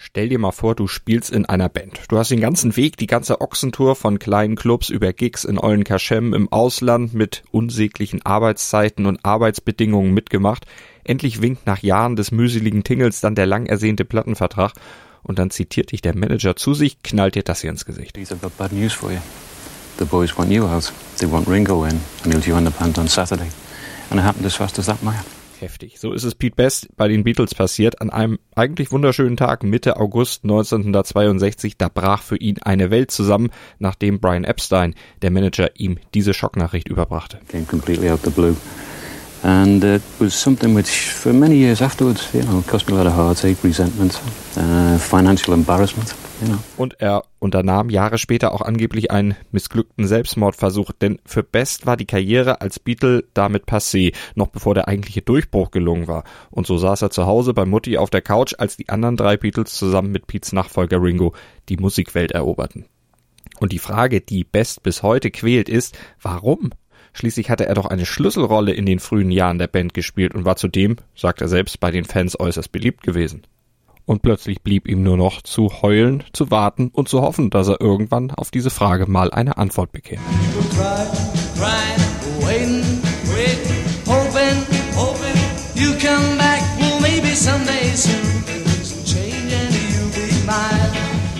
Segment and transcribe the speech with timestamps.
[0.00, 2.02] Stell dir mal vor, du spielst in einer Band.
[2.08, 6.34] Du hast den ganzen Weg, die ganze Ochsentour von kleinen Clubs über Gigs in Ollenkirchem
[6.34, 10.66] im Ausland mit unsäglichen Arbeitszeiten und Arbeitsbedingungen mitgemacht.
[11.02, 14.72] Endlich winkt nach Jahren des mühseligen Tingels dann der lang ersehnte Plattenvertrag
[15.24, 18.16] und dann zitiert dich der Manager zu sich, knallt dir das hier ins Gesicht.
[24.10, 25.24] And it happened as fast as that, Maya.
[25.60, 25.98] Heftig.
[25.98, 28.00] So ist es Pete Best bei den Beatles passiert.
[28.00, 33.50] An einem eigentlich wunderschönen Tag Mitte August 1962, da brach für ihn eine Welt zusammen,
[33.78, 37.38] nachdem Brian Epstein, der Manager, ihm diese Schocknachricht überbrachte.
[37.48, 38.56] Came completely out the blue.
[39.42, 43.06] And it was something which, for many years afterwards, you know, cost me a lot
[43.06, 44.20] of heartache, resentment,
[44.56, 46.12] uh, financial embarrassment,
[46.46, 46.58] know.
[46.76, 52.06] Und er unternahm Jahre später auch angeblich einen missglückten Selbstmordversuch, denn für Best war die
[52.06, 56.24] Karriere als Beatle damit passé, noch bevor der eigentliche Durchbruch gelungen war.
[56.50, 59.36] Und so saß er zu Hause bei Mutti auf der Couch, als die anderen drei
[59.36, 61.34] Beatles zusammen mit Pete's Nachfolger Ringo
[61.68, 62.86] die Musikwelt eroberten.
[63.60, 66.70] Und die Frage, die Best bis heute quält, ist, warum?
[67.12, 70.56] Schließlich hatte er doch eine Schlüsselrolle in den frühen Jahren der Band gespielt und war
[70.56, 73.42] zudem, sagt er selbst, bei den Fans äußerst beliebt gewesen.
[74.08, 77.82] Und plötzlich blieb ihm nur noch zu heulen, zu warten und zu hoffen, dass er
[77.82, 80.22] irgendwann auf diese Frage mal eine Antwort bekäme.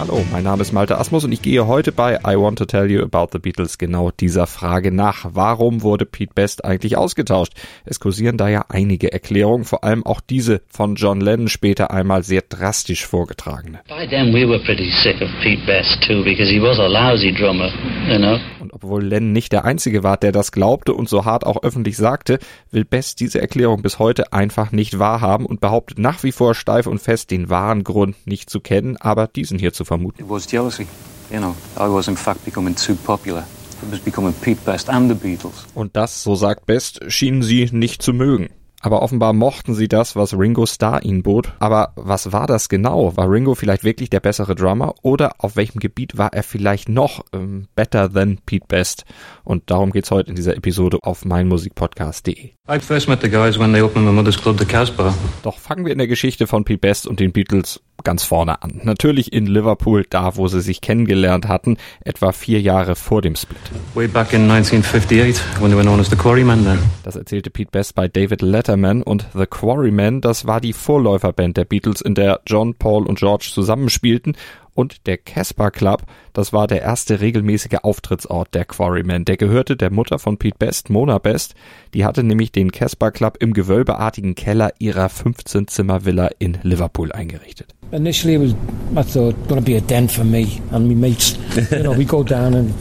[0.09, 2.91] Hallo, mein Name ist Malte Asmus und ich gehe heute bei I Want to Tell
[2.91, 5.27] You About the Beatles genau dieser Frage nach.
[5.33, 7.53] Warum wurde Pete Best eigentlich ausgetauscht?
[7.85, 12.23] Es kursieren da ja einige Erklärungen, vor allem auch diese von John Lennon später einmal
[12.23, 13.81] sehr drastisch vorgetragene.
[13.87, 17.31] By then we were pretty sick of Pete Best too because he was a lousy
[17.31, 17.71] drummer,
[18.09, 18.39] you know.
[18.61, 21.99] Und obwohl Lennon nicht der Einzige war, der das glaubte und so hart auch öffentlich
[21.99, 22.39] sagte,
[22.71, 26.87] will Best diese Erklärung bis heute einfach nicht wahrhaben und behauptet nach wie vor steif
[26.87, 29.98] und fest, den wahren Grund nicht zu kennen, aber diesen hier zu vermuten.
[30.19, 30.87] It was jealousy,
[31.31, 31.55] you know.
[31.77, 33.45] I was in fact becoming too popular.
[33.83, 35.67] It was becoming Pete Best and the Beatles.
[35.75, 38.49] Und das, so sagt Best, schienen sie nicht zu mögen.
[38.81, 41.53] Aber offenbar mochten sie das, was Ringo Starr ihnen bot.
[41.59, 43.17] Aber was war das genau?
[43.17, 44.95] War Ringo vielleicht wirklich der bessere Drummer?
[45.03, 49.05] Oder auf welchem Gebiet war er vielleicht noch ähm, better than Pete Best?
[49.43, 52.58] Und darum geht's heute in dieser Episode auf meinmusikpodcast.de.
[52.71, 55.15] I first met the guys when they opened my mother's club, the Casbah.
[55.43, 58.83] Doch fangen wir in der Geschichte von Pete Best und den Beatles ganz vorne an.
[58.85, 63.59] Natürlich in Liverpool, da wo sie sich kennengelernt hatten, etwa vier Jahre vor dem Split.
[63.95, 66.79] Way back in 1958, when they were known as the Quarrymen then.
[67.05, 71.65] Das erzählte Pete Best bei David Letterman und The Quarrymen, das war die Vorläuferband der
[71.65, 74.37] Beatles, in der John, Paul und George zusammenspielten
[74.79, 79.25] und der Casper Club, das war der erste regelmäßige Auftrittsort der Quarrymen.
[79.25, 81.57] Der gehörte der Mutter von Pete Best, Mona Best.
[81.95, 87.75] Die hatte nämlich den Casper Club im gewölbeartigen Keller ihrer 15-Zimmer-Villa in Liverpool eingerichtet.
[87.91, 88.55] Initially, it was
[88.93, 91.37] I thought to be a den for me and my mates.
[91.73, 92.73] you know, we go down and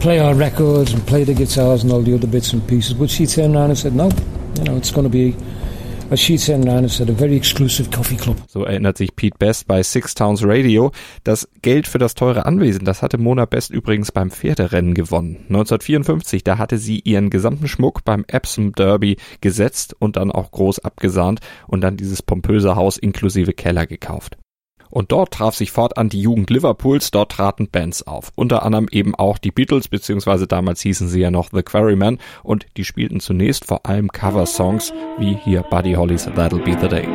[0.00, 2.94] play our records and play the guitars and all the other bits and pieces.
[2.94, 4.08] But she turned around and said, no,
[4.56, 5.36] you know, it's to be.
[6.10, 8.36] As she turned around and said, a very exclusive coffee club.
[8.48, 10.90] So erinnert sich Pete Best bei Six Towns Radio.
[11.22, 15.36] Das Geld für das teure Anwesen, das hatte Mona Best übrigens beim Pferderennen gewonnen.
[15.48, 20.78] 1954, da hatte sie ihren gesamten Schmuck beim Epsom Derby gesetzt und dann auch groß
[20.78, 24.38] abgesahnt und dann dieses pompöse Haus inklusive Keller gekauft.
[24.90, 28.30] Und dort traf sich fortan die Jugend Liverpools, dort traten Bands auf.
[28.34, 32.66] Unter anderem eben auch die Beatles, beziehungsweise damals hießen sie ja noch The Quarrymen und
[32.76, 37.08] die spielten zunächst vor allem Cover-Songs, wie hier Buddy Hollys That'll Be the Day.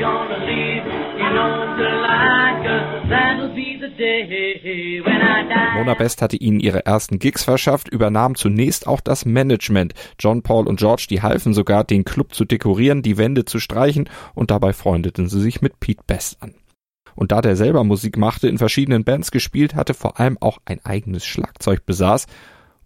[0.00, 0.84] Gonna leave.
[1.16, 3.31] You know to lie, 'cause that'll
[5.74, 9.94] Mona Best hatte ihnen ihre ersten Gigs verschafft, übernahm zunächst auch das Management.
[10.18, 14.08] John, Paul und George, die halfen sogar, den Club zu dekorieren, die Wände zu streichen
[14.34, 16.54] und dabei freundeten sie sich mit Pete Best an.
[17.14, 20.84] Und da der selber Musik machte, in verschiedenen Bands gespielt hatte, vor allem auch ein
[20.84, 22.26] eigenes Schlagzeug besaß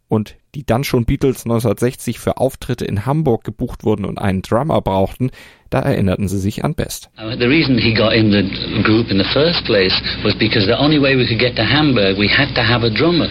[0.08, 4.80] und die dann schon Beatles 1960 für Auftritte in Hamburg gebucht wurden und einen Drummer
[4.80, 5.30] brauchten,
[5.70, 7.10] da erinnerten sie sich an Best.
[7.18, 9.92] Uh, The reason he got in the group in the first place
[10.22, 12.90] was because the only way we could get to Hamburg, we had to have a
[12.90, 13.28] drummer.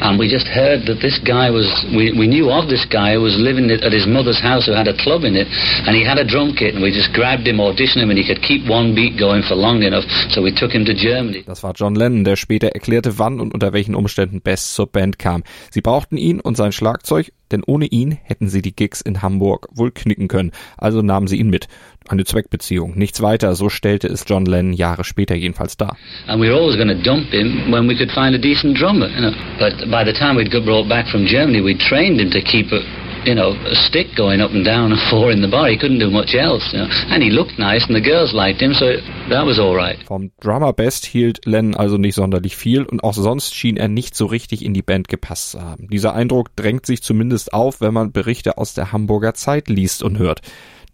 [0.00, 3.22] And we just heard that this guy was, we, we knew of this guy who
[3.22, 5.48] was living at his mother's house who had a club in it,
[5.86, 8.26] and he had a drum kit, and we just grabbed him, auditioned him, and he
[8.26, 11.42] could keep one beat going for long enough, so we took him to Germany.
[11.46, 15.18] Das war John Lennon, der später erklärte, wann und unter welchen Umständen Best zur Band
[15.18, 15.42] kam.
[15.70, 19.68] Sie brauchten ihn und sein Schlagzeug, denn ohne ihn hätten sie die Gigs in Hamburg
[19.74, 20.52] wohl knicken können.
[20.76, 21.68] Also nahmen sie ihn mit.
[22.08, 25.96] Eine Zweckbeziehung, nichts weiter, so stellte es John Lennon Jahre später jedenfalls dar.
[26.28, 29.08] And we were always going to dump him when we could find a decent drummer,
[29.08, 29.32] you know.
[29.58, 32.70] But by the time we'd got brought back from Germany, we trained him to keep
[32.70, 32.80] a,
[33.26, 35.68] you know, a stick going up and down and four in the bar.
[35.68, 36.88] He couldn't do much else, you know.
[37.10, 38.86] And he looked nice and the girls liked him, so
[39.28, 39.98] that was all right.
[40.06, 44.14] Vom Drummer Best hielt Lennon also nicht sonderlich viel und auch sonst schien er nicht
[44.14, 45.88] so richtig in die Band gepasst zu haben.
[45.88, 50.18] Dieser Eindruck drängt sich zumindest auf, wenn man Berichte aus der Hamburger Zeit liest und
[50.18, 50.40] hört.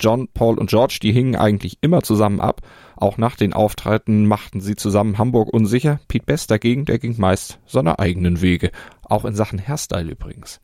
[0.00, 2.62] John, Paul und George, die hingen eigentlich immer zusammen ab.
[2.96, 6.00] Auch nach den Auftritten machten sie zusammen Hamburg unsicher.
[6.08, 8.72] Pete Best dagegen, der ging meist seine eigenen Wege.
[9.04, 10.60] Auch in Sachen Hairstyle übrigens.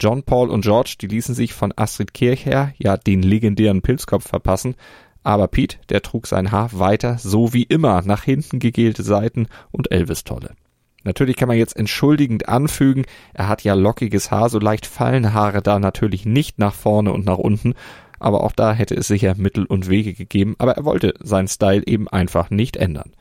[0.00, 4.74] John, Paul und George, die ließen sich von Astrid Kirchherr ja den legendären Pilzkopf verpassen.
[5.22, 9.90] Aber Pete, der trug sein Haar weiter, so wie immer, nach hinten gegelte Seiten und
[9.90, 10.54] Elvis-Tolle.
[11.02, 15.62] Natürlich kann man jetzt entschuldigend anfügen, er hat ja lockiges Haar, so leicht fallen Haare
[15.62, 17.74] da natürlich nicht nach vorne und nach unten,
[18.18, 21.82] aber auch da hätte es sicher Mittel und Wege gegeben, aber er wollte seinen Style
[21.86, 23.12] eben einfach nicht ändern.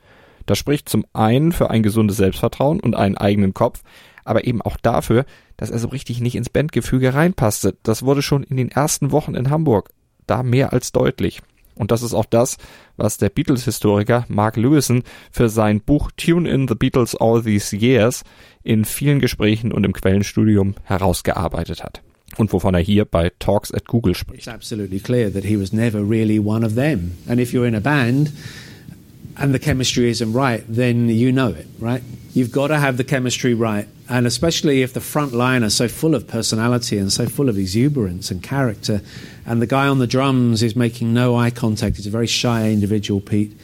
[0.46, 3.82] Das spricht zum einen für ein gesundes Selbstvertrauen und einen eigenen Kopf,
[4.24, 5.26] aber eben auch dafür,
[5.58, 7.76] dass er so richtig nicht ins Bandgefüge reinpasste.
[7.84, 9.90] Das wurde schon in den ersten Wochen in Hamburg
[10.28, 11.42] da mehr als deutlich.
[11.76, 12.58] Und das ist auch das,
[12.96, 18.24] was der Beatles-Historiker Mark Lewison für sein Buch Tune in the Beatles All These Years
[18.64, 22.02] in vielen Gesprächen und im Quellenstudium herausgearbeitet hat.
[22.38, 24.48] Und wovon er hier bei Talks at Google spricht.
[24.48, 27.12] It's absolutely clear that he was never really one of them.
[27.28, 28.32] And if you're in a band
[29.36, 32.02] and the chemistry isn't right, then you know it, right?
[32.36, 33.88] You've got to have the chemistry right.
[34.10, 37.58] And especially if the front line are so full of personality and so full of
[37.58, 39.02] exuberance and character,
[39.46, 41.96] and the guy on the drums is making no eye contact.
[41.96, 43.58] He's a very shy individual, Pete.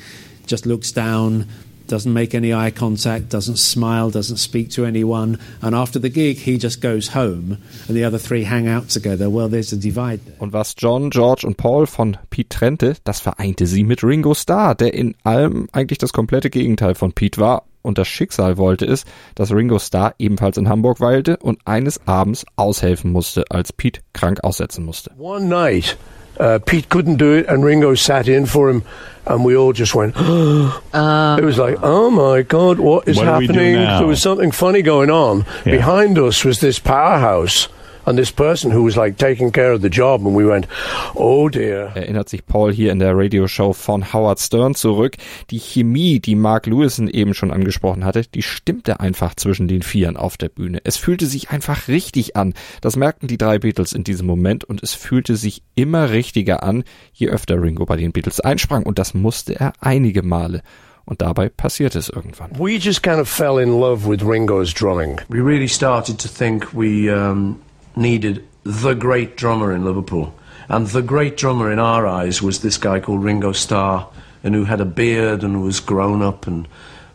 [0.47, 1.49] Just looks down,
[1.87, 5.37] doesn't make any eye contact, doesn't smile, doesn't speak to anyone.
[5.61, 7.57] And after the gig, he just goes home
[7.89, 9.29] and the other three hang out together.
[9.29, 10.37] Well, there's a divide there.
[10.39, 14.75] Und was John, George und Paul von Pete trennte, das vereinte sie mit Ringo Starr,
[14.75, 17.65] der in allem eigentlich das komplette Gegenteil von Pete war.
[17.81, 19.05] Und das Schicksal wollte es,
[19.35, 24.43] dass Ringo Starr ebenfalls in Hamburg weilte und eines Abends aushelfen musste, als Pete krank
[24.43, 25.11] aussetzen musste.
[25.17, 25.97] One night,
[26.39, 28.83] uh, Pete couldn't do it, and Ringo sat in for him,
[29.25, 30.15] and we all just went.
[30.17, 33.75] it was like, oh my god, what is What happening?
[33.75, 35.45] There was something funny going on.
[35.65, 35.77] Yeah.
[35.77, 37.67] Behind us was this powerhouse,
[38.05, 40.67] and this person who was like taking care of the job, and we went,
[41.15, 41.91] oh dear.
[41.95, 45.17] Erinnert sich Paul hier in der Radioshow von Howard Stern zurück.
[45.49, 50.17] Die Chemie, die Mark Lewison eben schon angesprochen hatte, die stimmte einfach zwischen den Vieren
[50.17, 50.79] auf der Bühne.
[50.83, 52.53] Es fühlte sich einfach richtig an.
[52.81, 56.83] Das merkten die drei Beatles in diesem Moment und es fühlte sich immer richtiger an,
[57.13, 60.61] je öfter Ringo bei den Beatles einsprang und das musste er einige Male.
[61.03, 62.51] Und dabei passierte es irgendwann.
[62.57, 65.19] We just kind of fell in love with Ringo's drumming.
[65.29, 67.59] We really started to think we um,
[67.95, 70.33] needed the great drummer in Liverpool.
[70.69, 74.07] And the great drummer in our eyes was this guy called Ringo Starr,
[74.43, 76.67] and who had a beard and was grown up and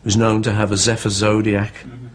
[0.03, 1.73] was known to have a Zephyr Zodiac.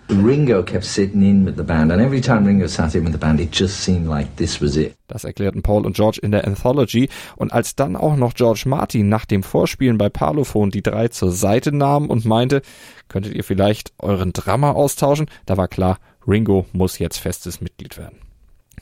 [0.08, 3.18] Ringo kept sitting in with the band, and every time Ringo sat in with the
[3.18, 4.94] band, it just seemed like this was it.
[5.08, 7.08] Das erklärten Paul und George in der Anthology.
[7.36, 11.32] Und als dann auch noch George Martin nach dem Vorspielen bei Parlophone die drei zur
[11.32, 12.62] Seite nahm und meinte,
[13.08, 18.18] könntet ihr vielleicht euren Drummer austauschen, da war klar, Ringo muss jetzt festes Mitglied werden.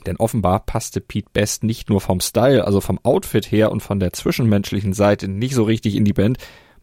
[0.05, 3.99] Denn offenbar passte Pete Best nicht nur vom Style, also vom Outfit her und von
[3.99, 6.37] der zwischenmenschlichen Seite nicht so richtig in die Band.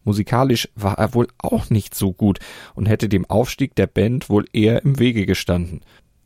[0.05, 2.39] Musikalisch war er wohl auch nicht so gut
[2.75, 5.81] und hätte dem Aufstieg der Band wohl eher im Wege gestanden.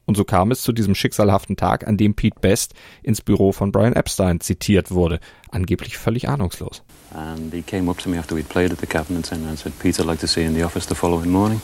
[0.05, 3.71] Und so kam es zu diesem schicksalhaften Tag, an dem Pete Best ins Büro von
[3.71, 6.83] Brian Epstein zitiert wurde, angeblich völlig ahnungslos.
[7.11, 9.99] And he came up to me after we'd played at the Cabinet and said, Pete,
[9.99, 11.61] I'd like to see you in the office the following morning.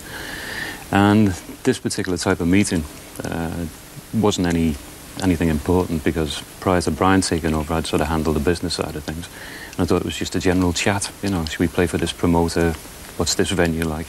[0.92, 1.34] And
[1.64, 2.84] this particular type of meeting
[3.24, 3.66] uh,
[4.14, 4.76] wasn't any
[5.22, 8.96] anything important because prior to Brian taking over, I'd sort of handled the business side
[8.96, 9.30] of things.
[9.72, 11.98] And I thought it was just a general chat, you know, should we play for
[11.98, 12.74] this promoter?
[13.18, 14.08] What's this venue like?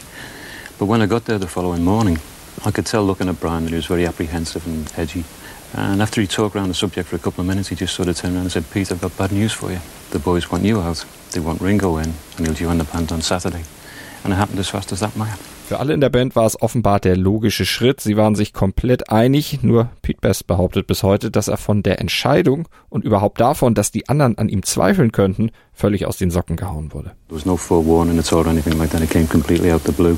[0.79, 2.19] But when I got there the following morning,
[2.65, 5.25] I could tell looking at Brian that he was very apprehensive and edgy.
[5.73, 8.09] And after he talked around the subject for a couple of minutes, he just sort
[8.09, 9.79] of turned around and said, Pete, I've got bad news for you.
[10.11, 11.05] The boys want you out.
[11.31, 13.65] They want Ringo in, and he'll join the band on Saturday.
[14.25, 15.37] And it happened as fast as that, Maya.
[15.71, 18.01] Für alle in der Band war es offenbar der logische Schritt.
[18.01, 19.63] Sie waren sich komplett einig.
[19.63, 23.93] Nur Pete Best behauptet bis heute, dass er von der Entscheidung und überhaupt davon, dass
[23.93, 27.13] die anderen an ihm zweifeln könnten, völlig aus den Socken gehauen wurde.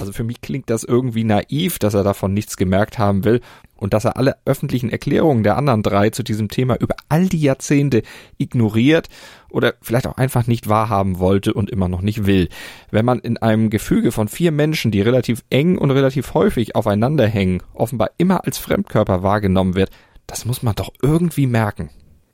[0.00, 3.40] Also für mich klingt das irgendwie naiv, dass er davon nichts gemerkt haben will
[3.76, 7.40] und dass er alle öffentlichen Erklärungen der anderen drei zu diesem Thema über all die
[7.40, 8.02] Jahrzehnte
[8.38, 9.08] ignoriert
[9.50, 12.48] oder vielleicht auch einfach nicht wahrhaben wollte und immer noch nicht will.
[12.90, 17.26] Wenn man in einem Gefüge von vier Menschen, die relativ eng und relativ häufig aufeinander
[17.26, 19.90] hängen, offenbar immer als Fremdkörper wahrgenommen wird,
[20.26, 21.90] das muss man doch irgendwie merken.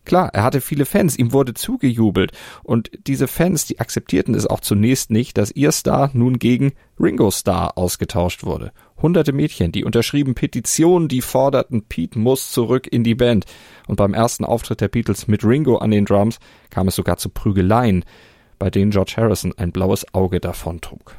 [0.08, 4.60] Klar, er hatte viele Fans, ihm wurde zugejubelt und diese Fans, die akzeptierten es auch
[4.60, 8.72] zunächst nicht, dass ihr Star nun gegen Ringo Star ausgetauscht wurde.
[9.02, 13.44] Hunderte Mädchen, die unterschrieben Petitionen, die forderten, Pete muss zurück in die Band.
[13.86, 16.38] Und beim ersten Auftritt der Beatles mit Ringo an den Drums
[16.70, 18.02] kam es sogar zu Prügeleien,
[18.58, 21.16] bei denen George Harrison ein blaues Auge davontrug.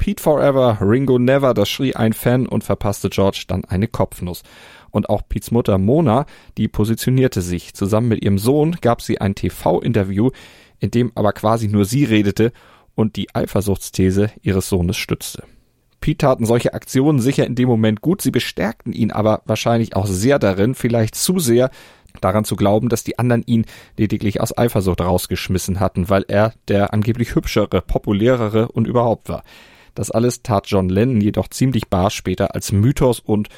[0.00, 4.42] Pete Forever, Ringo Never, das schrie ein Fan und verpasste George dann eine Kopfnuss.
[4.90, 6.26] Und auch Pete's Mutter Mona,
[6.58, 7.74] die positionierte sich.
[7.74, 10.30] Zusammen mit ihrem Sohn gab sie ein TV-Interview,
[10.78, 12.52] in dem aber quasi nur sie redete
[12.94, 15.44] und die Eifersuchtsthese ihres Sohnes stützte.
[16.00, 20.06] Pete taten solche Aktionen sicher in dem Moment gut, sie bestärkten ihn aber wahrscheinlich auch
[20.06, 21.70] sehr darin, vielleicht zu sehr,
[22.20, 23.66] daran zu glauben, dass die anderen ihn
[23.96, 29.42] lediglich aus Eifersucht rausgeschmissen hatten, weil er der angeblich hübschere, populärere und überhaupt war.
[29.94, 33.48] Das alles tat John Lennon jedoch ziemlich barsch später als Mythos und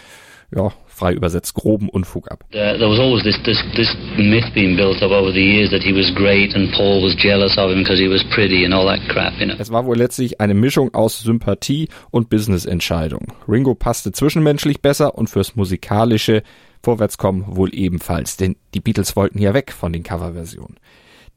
[0.54, 2.44] ja, frei übersetzt groben Unfug ab.
[2.50, 5.82] Uh, there was always this, this, this myth being built up over the years that
[5.82, 8.87] he was great and Paul was jealous of him because he was pretty and all
[8.87, 9.56] that crap, you know.
[9.59, 13.32] Es war wohl letztlich eine Mischung aus Sympathie und Business-Entscheidung.
[13.49, 16.42] Ringo passte zwischenmenschlich besser und fürs musikalische
[16.82, 20.78] Vorwärtskommen wohl ebenfalls, denn die Beatles wollten ja weg von den Coverversionen.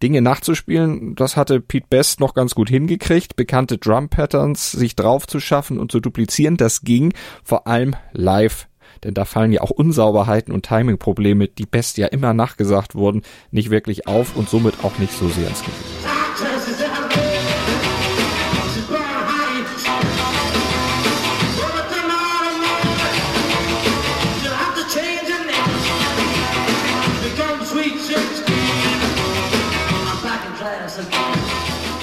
[0.03, 5.39] Dinge nachzuspielen, das hatte Pete Best noch ganz gut hingekriegt, bekannte Drum-Patterns sich drauf zu
[5.39, 8.67] schaffen und zu duplizieren, das ging vor allem live
[9.03, 13.21] denn da fallen ja auch Unsauberheiten und Timingprobleme, die Best ja immer nachgesagt wurden,
[13.51, 16.14] nicht wirklich auf und somit auch nicht so sehr ins Gewicht.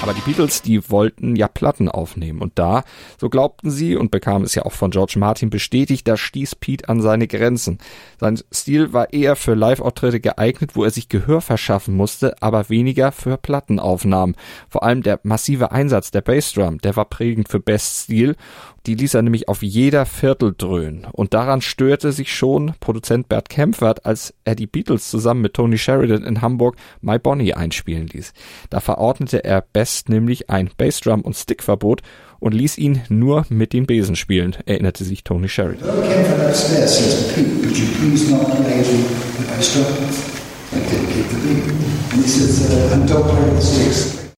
[0.03, 2.41] Aber die Beatles, die wollten ja Platten aufnehmen.
[2.41, 2.83] Und da,
[3.17, 6.89] so glaubten sie und bekamen es ja auch von George Martin bestätigt, da stieß Pete
[6.89, 7.77] an seine Grenzen.
[8.19, 13.13] Sein Stil war eher für Live-Auftritte geeignet, wo er sich Gehör verschaffen musste, aber weniger
[13.13, 14.35] für Plattenaufnahmen.
[14.67, 18.35] Vor allem der massive Einsatz der Bassdrum, der war prägend für Best Stil.
[18.85, 21.07] Die ließ er nämlich auf jeder Viertel dröhnen.
[21.13, 25.77] Und daran störte sich schon Produzent Bert Kempfert, als er die Beatles zusammen mit Tony
[25.77, 28.33] Sheridan in Hamburg My Bonnie einspielen ließ.
[28.69, 32.01] Da verordnete er Best nämlich ein Bassdrum- und Stickverbot
[32.39, 35.87] und ließ ihn nur mit den Besen spielen, erinnerte sich Tony Sheridan.
[36.03, 36.53] Kempfert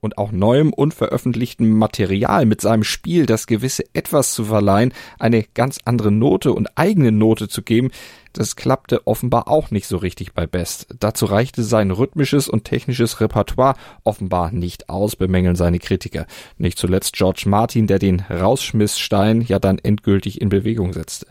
[0.05, 5.79] und auch neuem unveröffentlichtem Material mit seinem Spiel das gewisse Etwas zu verleihen, eine ganz
[5.83, 7.89] andere Note und eigene Note zu geben,
[8.33, 10.87] das klappte offenbar auch nicht so richtig bei Best.
[10.99, 16.27] Dazu reichte sein rhythmisches und technisches Repertoire offenbar nicht aus, bemängeln seine Kritiker.
[16.57, 21.27] Nicht zuletzt George Martin, der den Rausschmissstein ja dann endgültig in Bewegung setzte.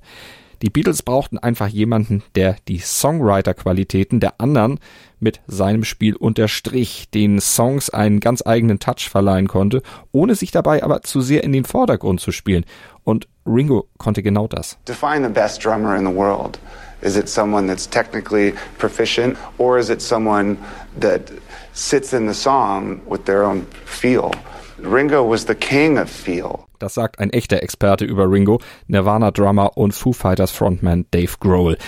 [0.64, 4.80] Die Beatles brauchten einfach jemanden, der die Songwriter-Qualitäten der anderen
[5.20, 10.82] mit seinem Spiel unterstrich, den Songs einen ganz eigenen Touch verleihen konnte, ohne sich dabei
[10.82, 12.64] aber zu sehr in den Vordergrund zu spielen.
[13.02, 14.78] Und Ringo konnte genau das.
[14.88, 16.58] Define the best drummer in the world.
[17.02, 20.56] Is it someone that's technically proficient, or is it someone
[20.98, 21.30] that
[21.74, 24.30] sits in the song with their own feel?
[24.78, 26.66] Ringo was the king of feel.
[26.84, 31.78] Das sagt ein echter Experte über Ringo, Nirvana-Drummer und Foo Fighters Frontman Dave Grohl.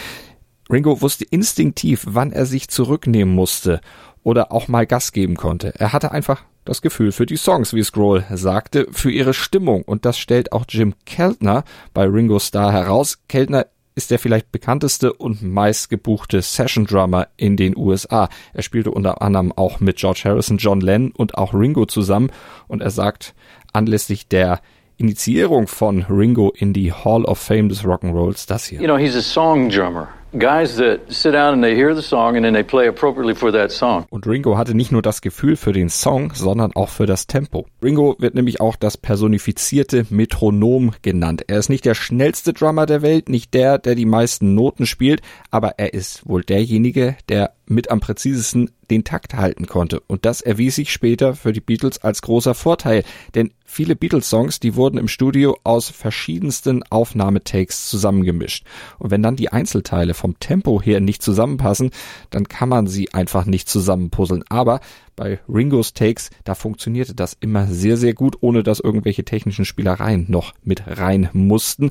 [0.71, 3.83] Ringo wusste instinktiv, wann er sich zurücknehmen musste
[4.23, 5.75] oder auch mal Gas geben konnte.
[5.79, 9.83] Er hatte einfach das Gefühl für die Songs, wie Scroll sagte, für ihre Stimmung.
[9.83, 13.19] Und das stellt auch Jim Keltner bei Ringo Starr heraus.
[13.29, 18.31] Keltner ist der vielleicht bekannteste und meistgebuchte Session-Drummer in den USA.
[18.55, 22.31] Er spielte unter anderem auch mit George Harrison, John Lennon und auch Ringo zusammen.
[22.67, 23.35] Und er sagt
[23.75, 24.61] anlässlich der
[24.99, 28.81] Initiierung von Ringo in die Hall of Fame des Rock'n'Rolls das hier.
[28.81, 30.09] You know, he's a song drummer.
[30.39, 33.51] Guys that sit down and they hear the song and then they play appropriately for
[33.53, 34.05] that song.
[34.11, 37.67] Und Ringo hatte nicht nur das Gefühl für den Song, sondern auch für das Tempo.
[37.83, 41.45] Ringo wird nämlich auch das personifizierte Metronom genannt.
[41.47, 45.23] Er ist nicht der schnellste Drummer der Welt, nicht der, der die meisten Noten spielt,
[45.51, 50.01] aber er ist wohl derjenige, der mit am präzisesten den Takt halten konnte.
[50.01, 53.03] Und das erwies sich später für die Beatles als großer Vorteil,
[53.35, 58.65] denn viele Beatles-Songs, die wurden im Studio aus verschiedensten Aufnahmetakes zusammengemischt.
[58.99, 61.91] Und wenn dann die Einzelteile vom Tempo her nicht zusammenpassen,
[62.31, 64.45] dann kann man sie einfach nicht zusammenpuzzeln.
[64.49, 64.81] Aber
[65.17, 70.27] bei Ringos Takes, da funktionierte das immer sehr, sehr gut, ohne dass irgendwelche technischen Spielereien
[70.29, 71.91] noch mit rein mussten.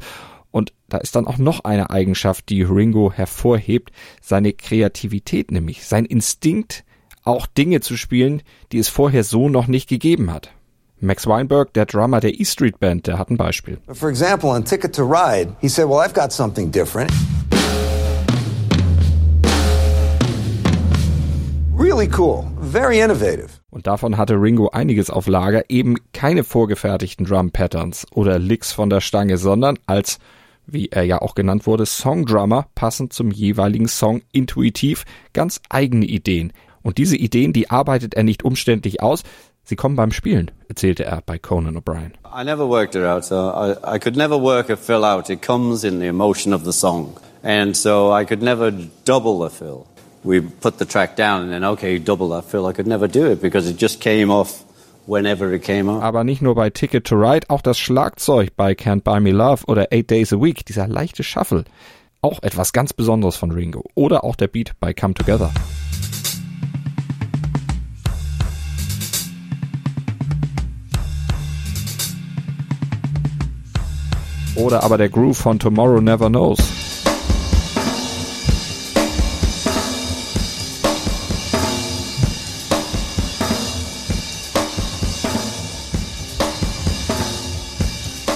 [0.55, 6.05] Und da ist dann auch noch eine Eigenschaft, die Ringo hervorhebt, seine Kreativität nämlich, sein
[6.05, 6.85] Instinkt,
[7.25, 10.51] auch Dinge zu spielen, die es vorher so noch nicht gegeben hat.
[11.01, 13.79] Max Weinberg, der Drummer der E Street Band, der hat ein Beispiel.
[13.91, 17.11] For example, on Ticket to Ride, he said, Well, I've got something different.
[21.77, 23.49] Really cool, very innovative.
[23.71, 28.89] Und davon hatte Ringo einiges auf Lager, eben keine vorgefertigten Drum Patterns oder Licks von
[28.89, 30.17] der Stange, sondern als
[30.67, 36.53] wie er ja auch genannt wurde, Songdrummer, passend zum jeweiligen Song intuitiv ganz eigene Ideen.
[36.81, 39.23] Und diese Ideen, die arbeitet er nicht umständlich aus,
[39.63, 42.13] sie kommen beim Spielen, erzählte er bei Conan O'Brien.
[42.25, 45.29] I never worked it out, so I, I could never work a fill out.
[45.29, 47.17] It comes in the emotion of the song.
[47.43, 48.71] And so I could never
[49.05, 49.85] double the fill.
[50.23, 52.65] We put the track down and then, okay, double that fill.
[52.65, 54.64] I could never do it because it just came off
[56.01, 59.65] Aber nicht nur bei Ticket to Ride, auch das Schlagzeug bei Can't Buy Me Love
[59.67, 61.63] oder Eight Days a Week, dieser leichte Shuffle.
[62.21, 63.83] Auch etwas ganz Besonderes von Ringo.
[63.93, 65.51] Oder auch der Beat bei Come Together.
[74.55, 76.84] Oder aber der Groove von Tomorrow Never Knows.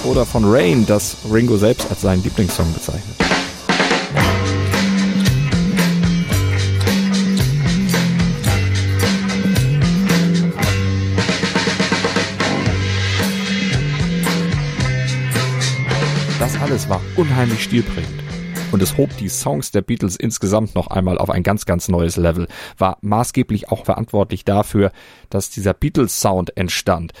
[0.04, 3.16] Oder von Rain, das Ringo selbst als seinen Lieblingssong bezeichnet.
[16.38, 18.20] Das alles war unheimlich stilprägend.
[18.72, 22.16] Und es hob die Songs der Beatles insgesamt noch einmal auf ein ganz, ganz neues
[22.16, 22.46] Level,
[22.78, 24.92] war maßgeblich auch verantwortlich dafür,
[25.28, 27.12] dass dieser Beatles-Sound entstand.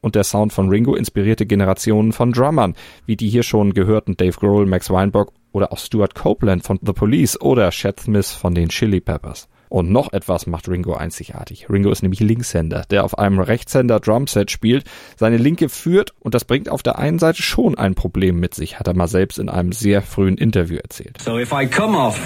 [0.00, 2.74] Und der Sound von Ringo inspirierte Generationen von Drummern,
[3.06, 6.92] wie die hier schon gehörten Dave Grohl, Max Weinberg oder auch Stuart Copeland von The
[6.92, 9.48] Police oder Chad Smith von den Chili Peppers.
[9.68, 11.68] Und noch etwas macht Ringo einzigartig.
[11.68, 14.84] Ringo ist nämlich Linkshänder, der auf einem Rechtshänder Drumset spielt,
[15.16, 18.78] seine Linke führt und das bringt auf der einen Seite schon ein Problem mit sich,
[18.78, 21.20] hat er mal selbst in einem sehr frühen Interview erzählt.
[21.20, 22.20] So if I come off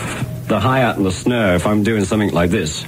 [0.49, 2.85] the hi-hat and the snare, if I'm doing something like this,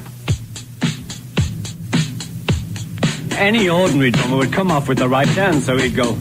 [3.38, 6.16] any ordinary drummer would come off with the right hand, so he'd go.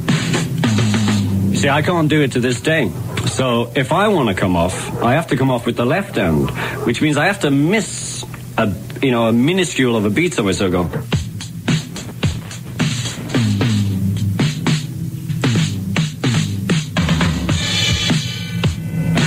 [1.50, 2.91] You see, I can't do it to this day.
[3.28, 6.15] So if I want to come off, I have to come off with the left
[6.15, 6.50] hand,
[6.86, 8.26] which means I have to miss
[8.58, 10.54] a, you know, a minuscule of a beat somewhere.
[10.54, 10.84] So I go.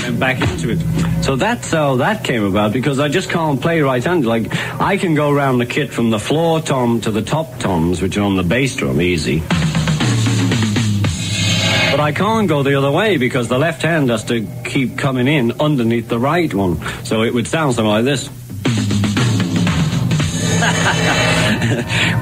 [0.07, 1.14] And back into it.
[1.25, 4.29] So that's how that came about because I just can't play right-handed.
[4.29, 8.03] Like I can go around the kit from the floor tom to the top toms,
[8.03, 9.41] which are on the bass drum, easy.
[11.91, 15.27] But I can't go the other way because the left hand has to keep coming
[15.27, 16.79] in underneath the right one.
[17.05, 18.29] So it would sound something like this.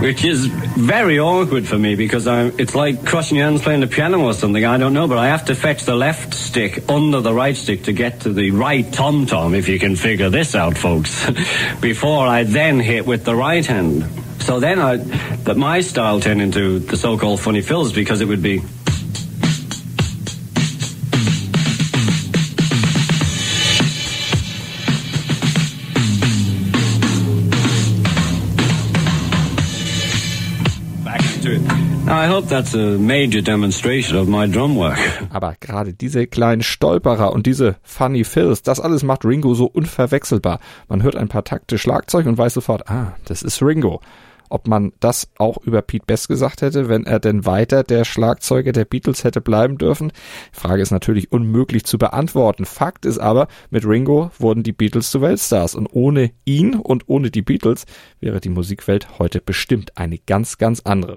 [0.02, 3.86] Which is very awkward for me because I'm, it's like crushing your hands playing the
[3.86, 4.64] piano or something.
[4.64, 7.84] I don't know, but I have to fetch the left stick under the right stick
[7.84, 11.30] to get to the right tom tom, if you can figure this out, folks,
[11.80, 14.04] before I then hit with the right hand.
[14.42, 18.42] So then I, that my style turned into the so-called funny fills because it would
[18.42, 18.60] be.
[32.22, 34.96] I hope that's a major demonstration of my drum work.
[35.30, 40.60] Aber gerade diese kleinen Stolperer und diese Funny Fills, das alles macht Ringo so unverwechselbar.
[40.86, 44.00] Man hört ein paar Takte Schlagzeug und weiß sofort, ah, das ist Ringo.
[44.50, 48.70] Ob man das auch über Pete Best gesagt hätte, wenn er denn weiter der Schlagzeuger
[48.70, 50.12] der Beatles hätte bleiben dürfen?
[50.54, 52.66] Die Frage ist natürlich unmöglich zu beantworten.
[52.66, 57.32] Fakt ist aber, mit Ringo wurden die Beatles zu Weltstars und ohne ihn und ohne
[57.32, 57.84] die Beatles
[58.20, 61.16] wäre die Musikwelt heute bestimmt eine ganz, ganz andere.